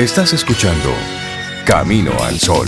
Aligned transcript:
Estás 0.00 0.32
escuchando 0.32 0.94
Camino 1.66 2.12
al 2.24 2.40
Sol. 2.40 2.66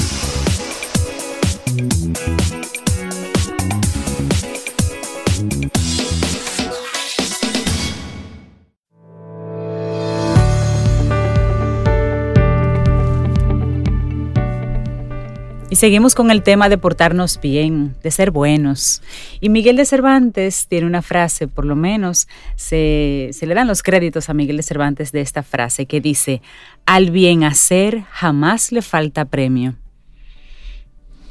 Y 15.72 15.76
seguimos 15.76 16.14
con 16.14 16.30
el 16.30 16.42
tema 16.42 16.68
de 16.68 16.76
portarnos 16.76 17.40
bien, 17.40 17.96
de 18.02 18.10
ser 18.10 18.30
buenos. 18.30 19.00
Y 19.40 19.48
Miguel 19.48 19.76
de 19.76 19.86
Cervantes 19.86 20.66
tiene 20.68 20.86
una 20.86 21.00
frase, 21.00 21.48
por 21.48 21.64
lo 21.64 21.76
menos 21.76 22.28
se, 22.56 23.30
se, 23.32 23.46
le 23.46 23.54
dan 23.54 23.68
los 23.68 23.82
créditos 23.82 24.28
a 24.28 24.34
Miguel 24.34 24.58
de 24.58 24.64
Cervantes 24.64 25.12
de 25.12 25.22
esta 25.22 25.42
frase 25.42 25.86
que 25.86 26.02
dice, 26.02 26.42
al 26.84 27.10
bien 27.10 27.42
hacer 27.42 28.02
jamás 28.10 28.70
le 28.70 28.82
falta 28.82 29.24
premio. 29.24 29.74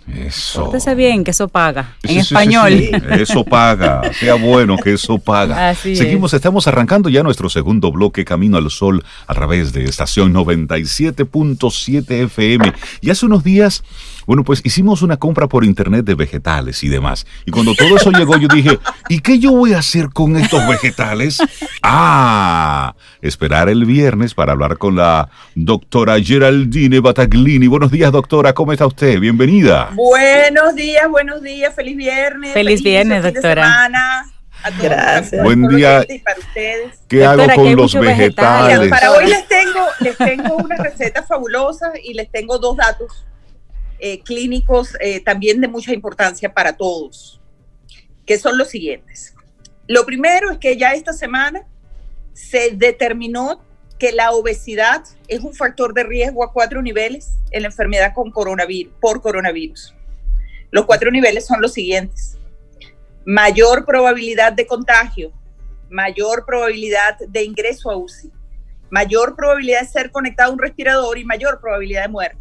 Eso. 0.08 0.66
Pórtese 0.66 0.96
bien, 0.96 1.24
que 1.24 1.32
eso 1.32 1.48
paga. 1.48 1.96
en 2.04 2.18
español. 2.18 2.74
eso 3.20 3.46
paga. 3.46 4.02
Sea 4.14 4.36
bueno, 4.36 4.78
que 4.78 4.94
eso 4.94 5.18
paga. 5.20 5.70
Así 5.70 5.96
Seguimos, 5.96 6.34
estamos 6.34 6.68
arrancando 6.68 7.10
ya 7.10 7.24
nuestro 7.24 7.50
segundo 7.50 7.92
bloque 7.92 8.26
Camino 8.26 8.58
al 8.58 8.70
Sol 8.72 9.04
a 9.28 9.34
través 9.34 9.74
de 9.74 9.86
estación 9.86 10.34
97.7 10.34 12.26
FM. 12.26 12.74
Y 13.02 13.10
hace 13.10 13.26
unos 13.26 13.44
días 13.44 13.84
bueno, 14.32 14.46
pues 14.46 14.62
hicimos 14.64 15.02
una 15.02 15.18
compra 15.18 15.50
por 15.50 15.66
internet 15.66 16.06
de 16.06 16.16
vegetales 16.16 16.86
y 16.86 16.88
demás. 16.88 17.28
Y 17.46 17.52
cuando 17.52 17.76
todo 17.76 17.98
eso 17.98 18.12
llegó, 18.12 18.38
yo 18.38 18.48
dije, 18.48 18.80
¿y 19.10 19.20
qué 19.20 19.40
yo 19.40 19.52
voy 19.52 19.74
a 19.74 19.80
hacer 19.80 20.08
con 20.08 20.38
estos 20.38 20.66
vegetales? 20.70 21.40
Ah, 21.84 22.96
esperar 23.22 23.68
el 23.68 23.84
viernes 23.84 24.34
para 24.34 24.54
hablar 24.54 24.78
con 24.78 24.96
la 24.96 25.28
doctora 25.54 26.18
Geraldine 26.22 27.02
Bataglini. 27.02 27.68
Buenos 27.68 27.92
días, 27.92 28.10
doctora, 28.14 28.54
¿cómo 28.54 28.72
está 28.72 28.86
usted? 28.86 29.20
Bienvenida. 29.20 29.90
Buenos 29.96 30.76
días, 30.76 31.10
buenos 31.10 31.42
días, 31.42 31.76
feliz 31.76 31.98
viernes. 31.98 32.54
Feliz, 32.54 32.82
viernes, 32.82 33.24
doctora. 33.24 33.90
Gracias. 34.82 35.44
Buen 35.44 35.68
día. 35.68 36.06
para 36.24 36.40
ustedes. 36.40 37.02
¿Qué 37.10 37.26
hago 37.26 37.46
con 37.54 37.76
los 37.76 37.94
vegetales? 37.96 38.90
Para 38.90 39.12
hoy 39.12 39.26
les 39.26 39.46
tengo, 39.50 39.86
les 40.00 40.16
tengo 40.16 40.56
una 40.56 40.78
receta 40.78 41.22
fabulosa 41.22 41.92
y 42.02 42.14
les 42.14 42.32
tengo 42.32 42.60
dos 42.60 42.78
datos 42.78 43.26
eh, 44.04 44.20
clínicos 44.22 44.98
eh, 45.00 45.20
también 45.20 45.62
de 45.62 45.68
mucha 45.68 45.94
importancia 45.94 46.52
para 46.52 46.76
todos, 46.76 47.40
que 48.26 48.40
son 48.40 48.58
los 48.58 48.70
siguientes. 48.70 49.36
Lo 49.88 50.08
primero 50.08 50.50
es 50.50 50.58
que 50.58 50.76
ya 50.76 50.94
esta 50.94 51.14
semana 51.14 51.68
se 52.34 52.72
determinó 52.72 53.64
que 54.00 54.12
la 54.12 54.32
obesidad 54.32 55.04
es 55.28 55.42
un 55.42 55.54
factor 55.54 55.94
de 55.94 56.02
riesgo 56.02 56.44
a 56.44 56.52
cuatro 56.52 56.82
niveles 56.82 57.38
en 57.52 57.62
la 57.62 57.68
enfermedad 57.68 58.16
con 58.16 58.32
coronavirus, 58.32 58.92
por 59.00 59.22
coronavirus. 59.22 59.94
Los 60.72 60.86
cuatro 60.86 61.12
niveles 61.12 61.46
son 61.46 61.62
los 61.62 61.74
siguientes. 61.74 62.40
Mayor 63.24 63.86
probabilidad 63.86 64.54
de 64.54 64.66
contagio, 64.66 65.32
mayor 65.92 66.44
probabilidad 66.48 67.20
de 67.20 67.44
ingreso 67.44 67.92
a 67.92 67.98
UCI, 67.98 68.32
mayor 68.90 69.36
probabilidad 69.36 69.82
de 69.82 69.88
ser 69.88 70.10
conectado 70.10 70.50
a 70.50 70.54
un 70.54 70.60
respirador 70.60 71.20
y 71.20 71.24
mayor 71.24 71.60
probabilidad 71.62 72.02
de 72.02 72.08
muerte. 72.08 72.38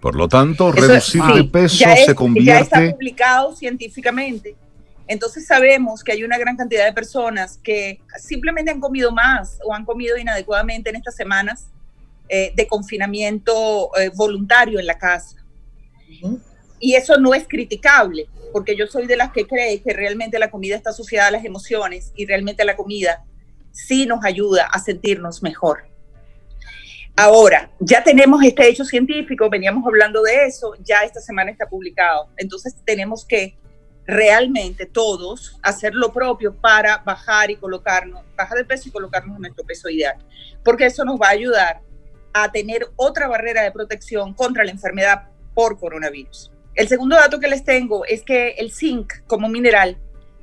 Por 0.00 0.16
lo 0.16 0.28
tanto, 0.28 0.72
reducir 0.72 1.22
de 1.22 1.44
peso 1.44 1.84
se 2.04 2.14
convierte. 2.14 2.46
Ya 2.46 2.58
está 2.60 2.90
publicado 2.90 3.54
científicamente. 3.54 4.56
Entonces 5.06 5.46
sabemos 5.46 6.02
que 6.02 6.12
hay 6.12 6.24
una 6.24 6.38
gran 6.38 6.56
cantidad 6.56 6.84
de 6.84 6.92
personas 6.92 7.58
que 7.62 8.00
simplemente 8.18 8.70
han 8.70 8.80
comido 8.80 9.12
más 9.12 9.58
o 9.64 9.74
han 9.74 9.84
comido 9.84 10.16
inadecuadamente 10.16 10.90
en 10.90 10.96
estas 10.96 11.14
semanas 11.14 11.68
eh, 12.28 12.52
de 12.54 12.66
confinamiento 12.66 13.90
eh, 13.98 14.10
voluntario 14.14 14.78
en 14.80 14.86
la 14.86 14.96
casa. 14.96 15.36
Y 16.80 16.94
eso 16.94 17.18
no 17.18 17.34
es 17.34 17.46
criticable, 17.46 18.26
porque 18.52 18.76
yo 18.76 18.86
soy 18.86 19.06
de 19.06 19.16
las 19.16 19.32
que 19.32 19.46
cree 19.46 19.82
que 19.82 19.92
realmente 19.92 20.38
la 20.38 20.50
comida 20.50 20.76
está 20.76 20.90
asociada 20.90 21.28
a 21.28 21.30
las 21.32 21.44
emociones 21.44 22.12
y 22.16 22.26
realmente 22.26 22.64
la 22.64 22.74
comida 22.74 23.24
sí 23.70 24.06
nos 24.06 24.24
ayuda 24.24 24.66
a 24.66 24.78
sentirnos 24.78 25.42
mejor. 25.42 25.91
Ahora, 27.14 27.70
ya 27.78 28.02
tenemos 28.02 28.42
este 28.42 28.68
hecho 28.68 28.84
científico, 28.84 29.50
veníamos 29.50 29.86
hablando 29.86 30.22
de 30.22 30.46
eso, 30.46 30.74
ya 30.82 31.02
esta 31.02 31.20
semana 31.20 31.50
está 31.50 31.68
publicado. 31.68 32.28
Entonces 32.38 32.74
tenemos 32.86 33.26
que 33.26 33.54
realmente 34.06 34.86
todos 34.86 35.58
hacer 35.62 35.94
lo 35.94 36.12
propio 36.12 36.54
para 36.54 36.98
bajar 36.98 37.50
y 37.50 37.56
colocarnos, 37.56 38.22
bajar 38.34 38.58
de 38.58 38.64
peso 38.64 38.88
y 38.88 38.92
colocarnos 38.92 39.36
en 39.36 39.42
nuestro 39.42 39.64
peso 39.64 39.90
ideal, 39.90 40.16
porque 40.64 40.86
eso 40.86 41.04
nos 41.04 41.20
va 41.20 41.28
a 41.28 41.32
ayudar 41.32 41.82
a 42.32 42.50
tener 42.50 42.88
otra 42.96 43.28
barrera 43.28 43.62
de 43.62 43.72
protección 43.72 44.32
contra 44.32 44.64
la 44.64 44.70
enfermedad 44.70 45.28
por 45.54 45.78
coronavirus. 45.78 46.50
El 46.74 46.88
segundo 46.88 47.16
dato 47.16 47.38
que 47.38 47.48
les 47.48 47.62
tengo 47.62 48.06
es 48.06 48.22
que 48.22 48.52
el 48.52 48.72
zinc 48.72 49.12
como 49.26 49.48
mineral 49.48 49.98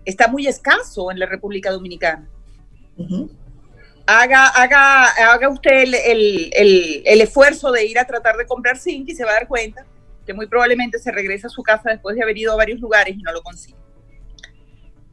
está 0.06 0.28
muy 0.28 0.46
escaso 0.46 1.09
en 1.09 1.18
la 1.18 1.25
República 1.25 1.72
Dominicana 1.72 2.30
haga, 4.09 4.47
haga, 4.47 5.05
haga 5.33 5.49
usted 5.49 5.83
el, 5.83 7.21
esfuerzo 7.21 7.71
de 7.71 7.85
ir 7.85 7.99
a 7.99 8.05
tratar 8.05 8.37
de 8.37 8.45
comprar 8.47 8.77
zinc 8.77 9.07
y 9.07 9.15
se 9.15 9.23
va 9.23 9.31
a 9.31 9.33
dar 9.35 9.47
cuenta 9.47 9.85
que 10.25 10.33
muy 10.33 10.47
probablemente 10.47 10.97
se 10.97 11.11
regresa 11.11 11.47
a 11.47 11.49
su 11.51 11.61
casa 11.61 11.91
después 11.91 12.15
de 12.15 12.23
haber 12.23 12.37
ido 12.37 12.53
a 12.53 12.55
varios 12.55 12.79
lugares 12.79 13.15
y 13.15 13.21
no 13.21 13.31
lo 13.31 13.41
consigue. 13.41 13.77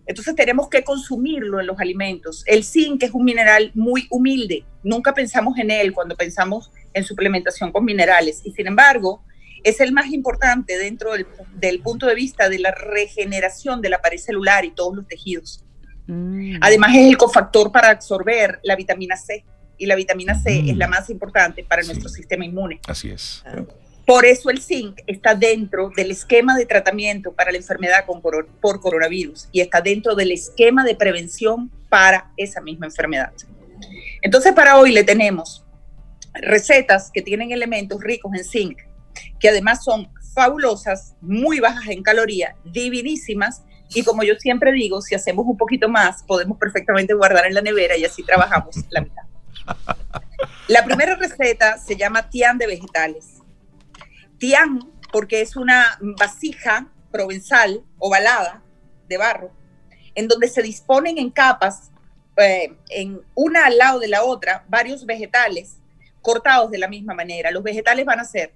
Entonces 0.06 0.34
tenemos 0.34 0.68
que 0.68 0.84
consumirlo 0.84 1.60
en 1.60 1.66
los 1.66 1.78
alimentos. 1.78 2.44
El 2.46 2.64
zinc 2.64 3.02
es 3.02 3.10
un 3.10 3.24
mineral 3.24 3.72
muy 3.74 4.06
humilde. 4.08 4.64
Nunca 4.82 5.12
pensamos 5.12 5.58
en 5.58 5.70
él 5.70 5.92
cuando 5.92 6.16
pensamos 6.16 6.70
en 6.94 7.02
suplementación 7.04 7.72
con 7.72 7.84
minerales. 7.84 8.40
Y 8.44 8.52
sin 8.52 8.68
embargo, 8.68 9.24
es 9.64 9.80
el 9.80 9.92
más 9.92 10.06
importante 10.12 10.78
dentro 10.78 11.12
del, 11.12 11.26
del 11.56 11.80
punto 11.80 12.06
de 12.06 12.14
vista 12.14 12.48
de 12.48 12.60
la 12.60 12.70
regeneración 12.70 13.82
de 13.82 13.90
la 13.90 14.00
pared 14.00 14.18
celular 14.18 14.64
y 14.64 14.70
todos 14.70 14.94
los 14.94 15.08
tejidos. 15.08 15.66
Mm. 16.06 16.59
Además 16.61 16.94
es 16.94 17.06
el 17.06 17.17
cofactor 17.17 17.72
para 17.72 17.91
absorber 17.91 18.61
la 18.62 18.77
vitamina 18.77 19.17
C 19.17 19.44
y 19.78 19.87
la 19.87 19.94
vitamina 19.94 20.41
C 20.41 20.71
es 20.71 20.77
la 20.77 20.87
mm. 20.87 20.91
más 20.91 21.11
importante 21.11 21.65
para 21.65 21.83
nuestro 21.83 22.09
sistema 22.09 22.44
inmune. 22.44 22.81
Así 22.87 23.11
es. 23.11 23.43
Por 24.06 24.25
eso 24.25 24.50
el 24.50 24.62
zinc 24.62 25.00
está 25.06 25.34
dentro 25.34 25.91
del 25.97 26.12
esquema 26.12 26.56
de 26.56 26.65
tratamiento 26.65 27.33
para 27.33 27.50
la 27.50 27.59
enfermedad 27.59 28.05
por 28.06 28.81
coronavirus 28.81 29.49
y 29.50 29.61
está 29.61 29.81
dentro 29.81 30.15
del 30.15 30.31
esquema 30.31 30.84
de 30.84 30.94
prevención 30.94 31.71
para 31.89 32.31
esa 32.37 32.61
misma 32.61 32.87
enfermedad. 32.87 33.33
Entonces 34.23 34.53
para 34.53 34.78
hoy 34.78 34.93
le 34.93 35.03
tenemos 35.03 35.65
recetas 36.34 37.11
que 37.12 37.23
tienen 37.23 37.50
elementos 37.50 38.00
ricos 38.00 38.33
en 38.34 38.44
zinc, 38.44 38.78
que 39.41 39.49
además 39.49 39.83
son 39.83 40.09
fabulosas, 40.34 41.15
muy 41.21 41.61
bajas 41.61 41.88
en 41.88 42.03
caloría, 42.03 42.55
divinísimas 42.65 43.62
y 43.94 44.02
como 44.02 44.22
yo 44.22 44.34
siempre 44.36 44.72
digo, 44.72 45.00
si 45.00 45.14
hacemos 45.14 45.47
un 45.47 45.56
poquito 45.56 45.88
más, 45.88 46.22
podemos 46.24 46.58
perfectamente 46.58 47.14
guardar 47.14 47.47
en 47.47 47.54
la 47.54 47.62
nevera 47.62 47.97
y 47.97 48.04
así 48.04 48.22
trabajamos 48.22 48.76
la 48.91 49.00
mitad. 49.00 49.22
La 50.69 50.84
primera 50.84 51.14
receta 51.14 51.78
se 51.78 51.96
llama 51.96 52.28
tian 52.28 52.58
de 52.58 52.66
vegetales. 52.66 53.36
Tian, 54.38 54.80
porque 55.12 55.41
es 55.41 55.54
una 55.54 55.96
vasija 56.00 56.88
provenzal 57.12 57.84
ovalada 57.98 58.62
de 59.08 59.16
barro, 59.16 59.52
en 60.16 60.26
donde 60.26 60.48
se 60.48 60.62
disponen 60.62 61.19
en 61.19 61.30
capas, 61.30 61.92
eh, 62.36 62.76
en 62.91 63.20
una 63.34 63.66
al 63.66 63.78
lado 63.78 64.00
de 64.00 64.08
la 64.08 64.25
otra, 64.25 64.64
varios 64.69 65.06
vegetales 65.06 65.76
cortados 66.20 66.72
de 66.72 66.78
la 66.78 66.88
misma 66.88 67.14
manera. 67.14 67.52
Los 67.52 67.62
vegetales 67.62 68.04
van 68.04 68.19
a 68.19 68.25
ser 68.25 68.52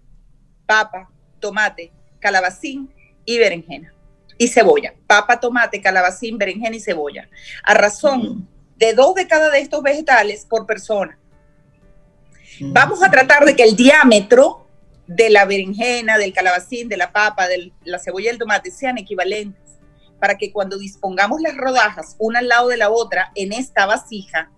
papa, 0.67 1.11
tomate, 1.39 1.93
calabacín 2.19 2.93
y 3.25 3.39
berenjena 3.39 3.95
y 4.41 4.49
cebolla. 4.49 4.95
Papa, 5.07 5.39
tomate, 5.39 5.83
calabacín, 5.83 6.39
berenjena 6.39 6.75
y 6.75 6.81
cebolla. 6.81 7.29
A 7.63 7.75
razón 7.75 8.49
de 8.79 8.95
dos 8.95 9.15
de 9.15 9.29
cada 9.29 9.51
de 9.51 9.59
estos 9.59 9.83
vegetales 9.83 10.47
por 10.49 10.65
persona. 10.65 11.19
Vamos 12.59 13.03
a 13.03 13.11
tratar 13.11 13.45
de 13.45 13.55
que 13.55 13.65
el 13.65 13.77
diámetro 13.77 14.67
de 15.07 15.29
la 15.29 15.45
berenjena, 15.45 16.17
del 16.17 16.33
calabacín, 16.33 16.89
de 16.89 16.97
la 16.97 17.13
papa, 17.13 17.49
de 17.49 17.71
la 17.85 17.99
cebolla 17.99 18.31
y 18.31 18.33
el 18.33 18.39
tomate 18.39 18.71
sean 18.71 18.97
equivalentes 18.97 19.61
para 20.19 20.39
que 20.39 20.53
cuando 20.53 20.79
dispongamos 20.79 21.43
las 21.43 21.55
rodajas 21.59 22.17
una 22.19 22.39
al 22.39 22.49
lado 22.49 22.69
de 22.69 22.79
la 22.79 22.89
otra 22.89 23.33
en 23.35 23.53
esta 23.53 23.85
vasija, 23.85 24.51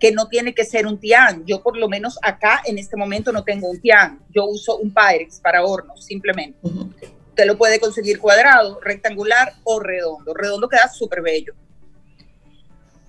que 0.00 0.10
no 0.10 0.28
tiene 0.28 0.54
que 0.54 0.64
ser 0.64 0.86
un 0.86 0.98
tian. 0.98 1.44
Yo 1.44 1.62
por 1.62 1.76
lo 1.76 1.90
menos 1.90 2.18
acá 2.22 2.62
en 2.64 2.78
este 2.78 2.96
momento 2.96 3.30
no 3.30 3.44
tengo 3.44 3.68
un 3.68 3.78
tian. 3.78 4.20
Yo 4.30 4.46
uso 4.46 4.78
un 4.78 4.94
Pyrex 4.94 5.38
para 5.40 5.62
hornos, 5.62 6.02
simplemente. 6.06 7.17
Usted 7.38 7.46
lo 7.46 7.56
puede 7.56 7.78
conseguir 7.78 8.18
cuadrado, 8.18 8.80
rectangular 8.82 9.52
o 9.62 9.78
redondo. 9.78 10.34
Redondo 10.34 10.68
queda 10.68 10.88
súper 10.88 11.22
bello. 11.22 11.54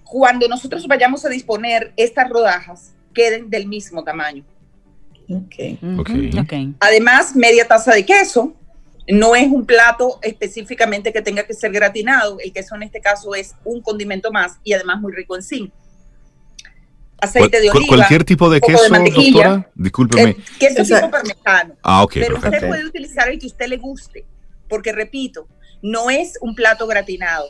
Cuando 0.04 0.48
nosotros 0.48 0.86
vayamos 0.86 1.26
a 1.26 1.30
disponer 1.30 1.94
estas 1.98 2.30
rodajas, 2.30 2.94
queden 3.12 3.50
del 3.50 3.68
mismo 3.68 4.04
tamaño. 4.04 4.46
Okay. 5.28 5.80
Okay. 5.98 6.76
Además, 6.80 7.36
media 7.36 7.68
taza 7.68 7.92
de 7.92 8.06
queso. 8.06 8.54
No 9.08 9.36
es 9.36 9.48
un 9.48 9.66
plato 9.66 10.20
específicamente 10.22 11.12
que 11.12 11.24
tenga 11.24 11.42
que 11.42 11.56
ser 11.56 11.72
gratinado. 11.72 12.38
El 12.40 12.54
queso 12.54 12.76
en 12.76 12.84
este 12.84 13.02
caso 13.02 13.34
es 13.34 13.56
un 13.66 13.82
condimento 13.82 14.32
más 14.32 14.60
y 14.64 14.74
además 14.74 15.02
muy 15.02 15.12
rico 15.12 15.38
en 15.38 15.42
zinc. 15.42 15.74
Aceite 17.22 17.62
de 17.62 17.70
oliva. 17.70 17.88
Cualquier 17.88 18.24
tipo 18.24 18.50
de 18.50 18.62
queso, 18.62 18.90
doctora. 18.90 19.70
Discúlpeme. 19.76 20.30
El 20.30 20.44
queso 20.58 20.96
tipo 20.96 21.12
parmesano. 21.12 21.76
Ah, 21.84 22.04
ok. 22.04 22.14
Pero 22.14 22.34
perfecto. 22.36 22.56
usted 22.56 22.68
puede 22.68 22.86
utilizar 22.86 23.30
el 23.30 23.40
que 23.40 23.48
usted 23.48 23.68
le 23.68 23.78
guste, 23.78 24.26
porque 24.68 24.92
repito, 24.92 25.48
no 25.82 26.10
es 26.10 26.38
un 26.42 26.56
plato 26.56 26.88
gratinado, 26.88 27.48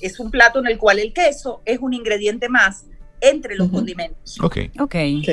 es 0.00 0.20
un 0.20 0.30
plato 0.30 0.58
en 0.58 0.66
el 0.66 0.78
cual 0.78 0.98
el 0.98 1.12
queso 1.12 1.62
es 1.64 1.78
un 1.80 1.92
ingrediente 1.92 2.48
más 2.48 2.84
entre 3.20 3.56
los 3.56 3.70
condimentos. 3.70 4.38
Ok. 4.40 4.58
Ok. 4.78 4.94
Ok. 5.18 5.28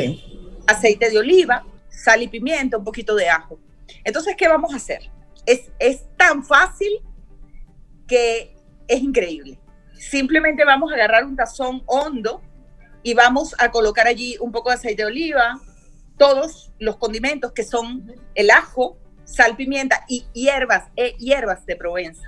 Aceite 0.68 1.10
de 1.10 1.18
oliva, 1.18 1.66
sal 1.90 2.22
y 2.22 2.28
pimienta, 2.28 2.78
un 2.78 2.83
poquito 2.83 3.16
de 3.16 3.30
ajo. 3.30 3.60
Entonces, 4.04 4.36
¿qué 4.38 4.48
vamos 4.48 4.74
a 4.74 4.78
hacer? 4.78 5.10
Es, 5.45 5.72
es 5.80 6.04
tan 6.18 6.44
fácil 6.44 6.90
que 8.06 8.54
es 8.88 9.01
increíble. 9.01 9.60
Simplemente 9.98 10.63
vamos 10.66 10.92
a 10.92 10.95
agarrar 10.95 11.25
un 11.25 11.36
tazón 11.36 11.83
hondo 11.86 12.42
y 13.07 13.13
vamos 13.13 13.56
a 13.57 13.71
colocar 13.71 14.06
allí 14.06 14.36
un 14.42 14.51
poco 14.51 14.68
de 14.68 14.75
aceite 14.75 15.04
de 15.04 15.07
oliva, 15.07 15.62
todos 16.18 16.74
los 16.77 16.98
condimentos 16.98 17.54
que 17.54 17.63
son 17.63 18.13
el 18.36 18.51
ajo, 18.51 18.98
sal, 19.24 19.56
pimienta 19.56 20.04
y 20.09 20.25
hierbas, 20.33 20.89
eh, 20.98 21.15
hierbas 21.18 21.65
de 21.65 21.77
Provenza. 21.77 22.27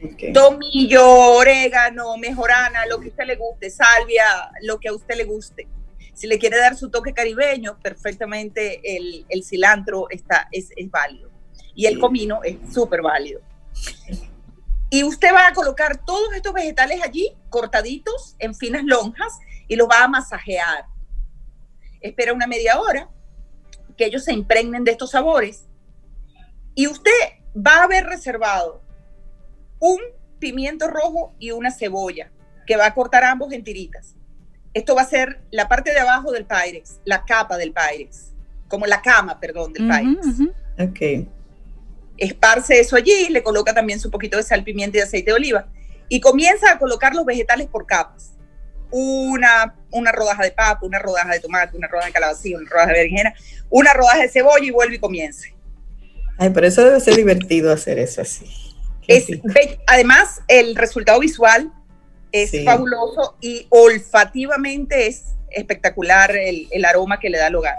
ok. 0.00 0.32
Tomillo, 0.32 1.32
orégano, 1.32 2.16
mejorana, 2.18 2.86
lo 2.86 3.00
que 3.00 3.08
a 3.08 3.10
usted 3.10 3.24
le 3.24 3.34
guste, 3.34 3.68
salvia, 3.68 4.52
lo 4.62 4.78
que 4.78 4.90
a 4.90 4.92
usted 4.92 5.16
le 5.16 5.24
guste. 5.24 5.66
Si 6.14 6.28
le 6.28 6.38
quiere 6.38 6.56
dar 6.56 6.76
su 6.76 6.88
toque 6.88 7.12
caribeño, 7.12 7.76
perfectamente 7.82 8.96
el, 8.96 9.26
el 9.28 9.42
cilantro 9.42 10.08
está, 10.08 10.46
es, 10.52 10.68
es 10.76 10.88
válido. 10.88 11.32
Y 11.74 11.86
el 11.86 11.98
comino 11.98 12.44
es 12.44 12.58
súper 12.72 13.02
válido. 13.02 13.40
Y 14.88 15.02
usted 15.02 15.34
va 15.34 15.48
a 15.48 15.52
colocar 15.52 16.04
todos 16.04 16.32
estos 16.32 16.52
vegetales 16.52 17.00
allí, 17.02 17.32
cortaditos 17.48 18.36
en 18.38 18.54
finas 18.54 18.84
lonjas, 18.84 19.40
y 19.70 19.76
los 19.76 19.88
va 19.88 20.02
a 20.02 20.08
masajear. 20.08 20.84
Espera 22.00 22.32
una 22.32 22.48
media 22.48 22.80
hora 22.80 23.08
que 23.96 24.04
ellos 24.04 24.24
se 24.24 24.32
impregnen 24.32 24.82
de 24.82 24.90
estos 24.90 25.12
sabores. 25.12 25.68
Y 26.74 26.88
usted 26.88 27.12
va 27.56 27.76
a 27.76 27.84
haber 27.84 28.04
reservado 28.06 28.82
un 29.78 30.00
pimiento 30.40 30.88
rojo 30.88 31.34
y 31.38 31.52
una 31.52 31.70
cebolla, 31.70 32.32
que 32.66 32.76
va 32.76 32.86
a 32.86 32.94
cortar 32.94 33.22
ambos 33.22 33.52
en 33.52 33.62
tiritas. 33.62 34.16
Esto 34.74 34.96
va 34.96 35.02
a 35.02 35.06
ser 35.06 35.40
la 35.52 35.68
parte 35.68 35.92
de 35.92 36.00
abajo 36.00 36.32
del 36.32 36.46
Pyrex, 36.46 36.98
la 37.04 37.24
capa 37.24 37.56
del 37.56 37.72
Pyrex, 37.72 38.32
como 38.66 38.86
la 38.86 39.00
cama, 39.02 39.38
perdón, 39.38 39.72
del 39.72 39.88
Ujú, 39.88 39.92
Pyrex. 39.92 40.26
ujú. 40.26 40.52
Ok. 40.80 41.28
Esparce 42.16 42.80
eso 42.80 42.96
allí, 42.96 43.28
le 43.28 43.44
coloca 43.44 43.72
también 43.72 44.00
su 44.00 44.10
poquito 44.10 44.36
de 44.36 44.42
sal, 44.42 44.64
pimienta 44.64 44.98
y 44.98 45.00
aceite 45.02 45.30
de 45.30 45.36
oliva 45.36 45.68
y 46.08 46.20
comienza 46.20 46.72
a 46.72 46.78
colocar 46.78 47.14
los 47.14 47.24
vegetales 47.24 47.68
por 47.68 47.86
capas. 47.86 48.32
Una, 48.90 49.74
una 49.90 50.12
rodaja 50.12 50.42
de 50.42 50.52
papa, 50.52 50.80
una 50.84 50.98
rodaja 50.98 51.32
de 51.32 51.40
tomate, 51.40 51.76
una 51.76 51.88
rodaja 51.88 52.08
de 52.08 52.12
calabacín, 52.12 52.56
una 52.56 52.68
rodaja 52.70 52.88
de 52.88 52.98
berenjena, 52.98 53.34
una 53.68 53.92
rodaja 53.92 54.18
de 54.18 54.28
cebolla 54.28 54.64
y 54.64 54.70
vuelve 54.70 54.96
y 54.96 54.98
comience. 54.98 55.54
Ay, 56.38 56.50
pero 56.50 56.66
eso 56.66 56.82
debe 56.84 57.00
ser 57.00 57.16
divertido 57.16 57.72
hacer 57.72 57.98
eso 57.98 58.22
así. 58.22 58.46
Es, 59.06 59.26
además, 59.86 60.40
el 60.48 60.74
resultado 60.76 61.18
visual 61.20 61.72
es 62.32 62.50
Sí. 62.50 62.64
fabuloso 62.64 63.36
y 63.40 63.66
olfativamente 63.70 65.06
es 65.08 65.34
espectacular 65.50 66.34
el, 66.36 66.68
el 66.70 66.84
aroma 66.84 67.18
que 67.18 67.28
le 67.28 67.38
da 67.38 67.48
al 67.48 67.56
hogar. 67.56 67.74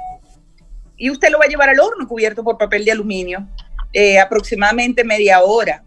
Y 0.97 1.09
usted 1.09 1.29
lo 1.29 1.39
va 1.39 1.45
a 1.45 1.47
llevar 1.47 1.69
al 1.69 1.79
horno 1.79 2.07
cubierto 2.07 2.43
por 2.43 2.57
papel 2.57 2.85
de 2.85 2.91
aluminio, 2.91 3.47
eh, 3.93 4.19
aproximadamente 4.19 5.03
media 5.03 5.41
hora. 5.41 5.83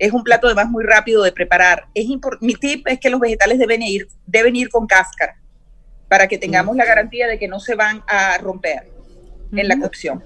Es 0.00 0.14
un 0.14 0.24
plato 0.24 0.46
además 0.46 0.70
muy 0.70 0.82
rápido 0.82 1.22
de 1.22 1.30
preparar. 1.30 1.86
Es 1.92 2.06
mi 2.40 2.54
tip 2.54 2.88
es 2.88 2.98
que 2.98 3.10
los 3.10 3.20
vegetales 3.20 3.58
deben 3.58 3.82
ir, 3.82 4.08
deben 4.26 4.56
ir 4.56 4.70
con 4.70 4.86
cáscara 4.86 5.36
para 6.08 6.26
que 6.26 6.38
tengamos 6.38 6.74
la 6.74 6.86
garantía 6.86 7.26
de 7.28 7.38
que 7.38 7.46
no 7.46 7.60
se 7.60 7.74
van 7.74 8.02
a 8.08 8.38
romper 8.38 8.90
en 9.52 9.68
la 9.68 9.78
cocción. 9.78 10.24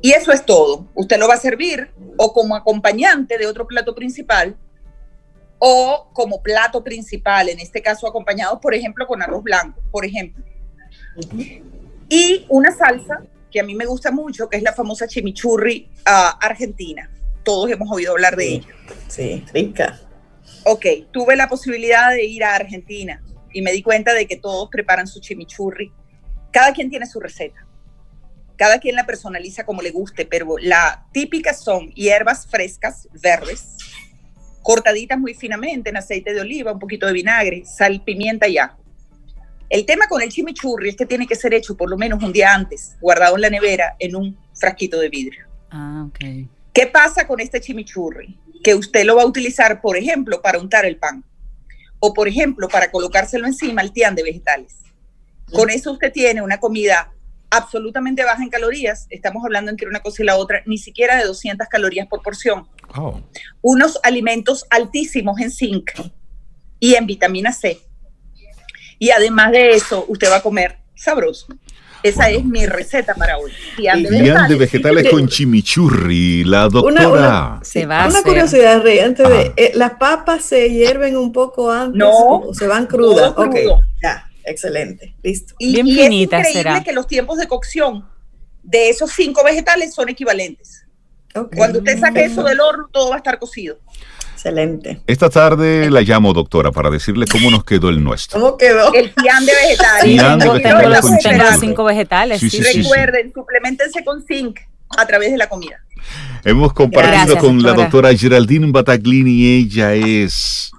Y 0.00 0.12
eso 0.12 0.30
es 0.30 0.46
todo. 0.46 0.86
Usted 0.94 1.18
lo 1.18 1.26
va 1.26 1.34
a 1.34 1.38
servir 1.38 1.90
o 2.16 2.32
como 2.32 2.54
acompañante 2.54 3.38
de 3.38 3.48
otro 3.48 3.66
plato 3.66 3.92
principal 3.92 4.56
o 5.58 6.08
como 6.12 6.40
plato 6.40 6.84
principal, 6.84 7.48
en 7.48 7.58
este 7.58 7.82
caso 7.82 8.06
acompañado, 8.06 8.60
por 8.60 8.72
ejemplo, 8.72 9.04
con 9.08 9.20
arroz 9.20 9.42
blanco, 9.42 9.82
por 9.90 10.04
ejemplo. 10.04 10.44
Y 12.08 12.46
una 12.48 12.70
salsa 12.70 13.24
que 13.50 13.58
a 13.58 13.64
mí 13.64 13.74
me 13.74 13.86
gusta 13.86 14.12
mucho, 14.12 14.48
que 14.48 14.58
es 14.58 14.62
la 14.62 14.72
famosa 14.72 15.08
chimichurri 15.08 15.90
ah, 16.04 16.38
argentina. 16.40 17.10
Todos 17.46 17.70
hemos 17.70 17.88
oído 17.92 18.10
hablar 18.10 18.34
de 18.34 18.54
ella. 18.54 18.66
Sí, 19.06 19.44
rica. 19.54 20.00
Ok, 20.64 20.84
tuve 21.12 21.36
la 21.36 21.48
posibilidad 21.48 22.10
de 22.10 22.24
ir 22.24 22.42
a 22.42 22.56
Argentina 22.56 23.22
y 23.52 23.62
me 23.62 23.70
di 23.70 23.84
cuenta 23.84 24.12
de 24.14 24.26
que 24.26 24.36
todos 24.36 24.68
preparan 24.68 25.06
su 25.06 25.20
chimichurri. 25.20 25.92
Cada 26.50 26.72
quien 26.72 26.90
tiene 26.90 27.06
su 27.06 27.20
receta. 27.20 27.64
Cada 28.56 28.80
quien 28.80 28.96
la 28.96 29.06
personaliza 29.06 29.64
como 29.64 29.80
le 29.80 29.92
guste, 29.92 30.26
pero 30.26 30.56
la 30.58 31.06
típica 31.12 31.54
son 31.54 31.92
hierbas 31.92 32.48
frescas, 32.48 33.06
verdes, 33.22 33.76
cortaditas 34.62 35.16
muy 35.16 35.32
finamente 35.34 35.90
en 35.90 35.98
aceite 35.98 36.34
de 36.34 36.40
oliva, 36.40 36.72
un 36.72 36.80
poquito 36.80 37.06
de 37.06 37.12
vinagre, 37.12 37.64
sal, 37.64 38.02
pimienta 38.04 38.48
y 38.48 38.58
ajo. 38.58 38.82
El 39.68 39.86
tema 39.86 40.08
con 40.08 40.20
el 40.20 40.30
chimichurri 40.30 40.88
es 40.88 40.96
que 40.96 41.06
tiene 41.06 41.28
que 41.28 41.36
ser 41.36 41.54
hecho 41.54 41.76
por 41.76 41.88
lo 41.88 41.96
menos 41.96 42.20
un 42.24 42.32
día 42.32 42.52
antes, 42.52 42.96
guardado 43.00 43.36
en 43.36 43.42
la 43.42 43.50
nevera 43.50 43.94
en 44.00 44.16
un 44.16 44.36
frasquito 44.52 44.98
de 44.98 45.10
vidrio. 45.10 45.46
Ah, 45.70 46.08
ok. 46.08 46.48
¿Qué 46.76 46.86
pasa 46.86 47.26
con 47.26 47.40
este 47.40 47.58
chimichurri? 47.58 48.38
Que 48.62 48.74
usted 48.74 49.06
lo 49.06 49.16
va 49.16 49.22
a 49.22 49.26
utilizar, 49.26 49.80
por 49.80 49.96
ejemplo, 49.96 50.42
para 50.42 50.58
untar 50.58 50.84
el 50.84 50.98
pan. 50.98 51.24
O, 52.00 52.12
por 52.12 52.28
ejemplo, 52.28 52.68
para 52.68 52.90
colocárselo 52.90 53.46
encima 53.46 53.80
al 53.80 53.94
tian 53.94 54.14
de 54.14 54.22
vegetales. 54.22 54.74
Con 55.50 55.70
eso 55.70 55.92
usted 55.92 56.12
tiene 56.12 56.42
una 56.42 56.60
comida 56.60 57.14
absolutamente 57.48 58.24
baja 58.24 58.42
en 58.42 58.50
calorías. 58.50 59.06
Estamos 59.08 59.42
hablando 59.42 59.70
entre 59.70 59.88
una 59.88 60.00
cosa 60.00 60.22
y 60.22 60.26
la 60.26 60.36
otra, 60.36 60.62
ni 60.66 60.76
siquiera 60.76 61.16
de 61.16 61.24
200 61.24 61.66
calorías 61.66 62.08
por 62.08 62.20
porción. 62.20 62.68
Oh. 62.94 63.22
Unos 63.62 63.98
alimentos 64.02 64.66
altísimos 64.68 65.40
en 65.40 65.50
zinc 65.50 65.92
y 66.78 66.96
en 66.96 67.06
vitamina 67.06 67.54
C. 67.54 67.80
Y 68.98 69.12
además 69.12 69.52
de 69.52 69.70
eso, 69.70 70.04
usted 70.08 70.30
va 70.30 70.36
a 70.36 70.42
comer 70.42 70.76
sabroso. 70.94 71.46
Esa 72.02 72.24
Bueno. 72.24 72.38
es 72.38 72.44
mi 72.44 72.66
receta 72.66 73.14
para 73.14 73.38
hoy. 73.38 73.50
Tian 73.76 74.02
de 74.02 74.08
Y 74.08 74.22
Vian 74.22 74.48
de 74.48 74.56
vegetales. 74.56 74.58
vegetales 74.58 75.08
con 75.10 75.28
chimichurri, 75.28 76.44
la 76.44 76.66
Una- 76.66 76.68
doctora. 76.68 77.08
una- 77.08 77.60
Se 77.64 77.80
Sí, 77.80 77.86
va 77.86 78.04
a 78.04 78.08
Una 78.08 78.22
curiosidad, 78.22 78.82
Rey, 78.82 78.98
antes 79.00 79.28
de, 79.28 79.34
Ajá. 79.34 79.52
eh, 79.56 79.72
¿las 79.74 79.92
papas 79.94 80.44
se 80.44 80.70
hierven 80.70 81.16
un 81.16 81.32
poco 81.32 81.70
antes 81.72 81.96
No, 81.98 82.10
o 82.10 82.54
se 82.54 82.66
van 82.66 82.86
crudas? 82.86 83.34
todo 83.34 83.46
Ok, 83.46 83.52
crudo. 83.54 83.80
ya, 84.02 84.30
excelente, 84.44 85.14
listo. 85.22 85.54
Y, 85.58 85.72
Bien 85.74 85.86
y 85.88 85.94
finita 85.96 86.40
es 86.40 86.48
increíble 86.48 86.70
será. 86.72 86.84
que 86.84 86.92
los 86.92 87.06
tiempos 87.06 87.38
de 87.38 87.48
cocción 87.48 88.06
de 88.62 88.88
esos 88.90 89.10
cinco 89.12 89.42
vegetales 89.44 89.94
son 89.94 90.08
equivalentes. 90.08 90.82
Cuando 91.54 91.80
usted 91.80 91.98
saque 92.00 92.24
eso 92.24 92.42
del 92.44 92.60
horno, 92.60 92.88
todo 92.90 93.10
va 93.10 93.16
a 93.16 93.18
estar 93.18 93.38
cocido. 93.38 93.78
Excelente. 94.46 95.00
Esta 95.08 95.28
tarde 95.28 95.90
la 95.90 96.02
llamo, 96.02 96.32
doctora, 96.32 96.70
para 96.70 96.88
decirle 96.88 97.26
cómo 97.26 97.50
nos 97.50 97.64
quedó 97.64 97.88
el 97.88 98.02
nuestro. 98.02 98.40
¿Cómo 98.40 98.56
quedó? 98.56 98.94
El 98.94 99.10
pian 99.10 99.44
de 99.44 99.52
vegetales. 99.52 100.04
Pian 100.04 100.38
de 100.38 100.48
vegetales 100.48 101.00
con 101.00 101.18
tengo 101.18 101.42
los 101.42 101.60
cinco 101.60 101.84
vegetales. 101.84 102.40
Sí, 102.40 102.50
sí. 102.50 102.58
sí, 102.58 102.64
sí. 102.64 102.82
Recuerden, 102.82 103.32
suplementense 103.34 104.04
con 104.04 104.24
zinc 104.24 104.60
a 104.96 105.04
través 105.04 105.32
de 105.32 105.38
la 105.38 105.48
comida. 105.48 105.82
Hemos 106.44 106.72
compartido 106.72 107.12
Gracias, 107.12 107.38
con 107.40 107.60
la 107.60 107.70
doctora. 107.70 108.10
doctora 108.10 108.16
Geraldine 108.16 108.70
Bataglini. 108.70 109.46
Ella 109.46 109.94
es 109.94 110.70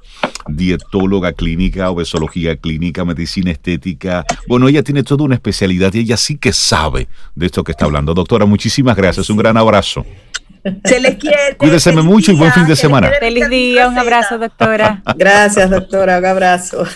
dietóloga 0.47 1.33
clínica, 1.33 1.89
obesología 1.89 2.55
clínica, 2.55 3.03
medicina 3.03 3.51
estética. 3.51 4.25
Bueno, 4.47 4.69
ella 4.69 4.81
tiene 4.81 5.03
toda 5.03 5.25
una 5.25 5.35
especialidad 5.35 5.93
y 5.93 5.99
ella 5.99 6.15
sí 6.15 6.37
que 6.37 6.53
sabe 6.53 7.09
de 7.35 7.45
esto 7.47 7.65
que 7.65 7.73
está 7.73 7.83
hablando. 7.83 8.13
Doctora, 8.13 8.45
muchísimas 8.45 8.95
gracias. 8.95 9.29
Un 9.29 9.37
gran 9.37 9.57
abrazo. 9.57 10.05
Se 10.83 10.99
les 10.99 11.15
quiere. 11.15 11.37
Cuídese 11.57 11.91
feliz 11.91 12.03
mucho 12.03 12.31
y 12.31 12.35
buen 12.35 12.51
fin 12.51 12.65
de 12.65 12.75
semana. 12.75 13.09
Feliz 13.19 13.49
día, 13.49 13.87
un 13.87 13.97
abrazo, 13.97 14.37
doctora. 14.37 15.01
Gracias, 15.15 15.69
doctora, 15.69 16.17
un 16.17 16.25
abrazo. 16.25 16.83